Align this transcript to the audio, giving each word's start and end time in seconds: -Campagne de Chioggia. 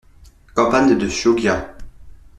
-Campagne 0.55 0.97
de 0.97 1.07
Chioggia. 1.07 1.75